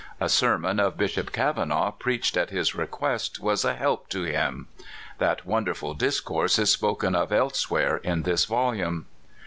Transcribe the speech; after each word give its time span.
A 0.19 0.29
sermon 0.29 0.79
of 0.79 0.97
Bishop 0.97 1.31
Kav 1.31 1.57
anaugh, 1.57 1.91
preached 1.91 2.35
at 2.35 2.49
his 2.49 2.73
request, 2.73 3.39
was 3.39 3.63
a 3.63 3.75
help 3.75 4.09
to 4.09 4.23
him. 4.23 4.67
(That 5.19 5.45
wonderful 5.45 5.93
discourse 5.93 6.57
is 6.57 6.71
spoken 6.71 7.13
of 7.13 7.31
elsewhere 7.31 7.97
in 7.97 8.23
this 8.23 8.45
volume.) 8.45 9.05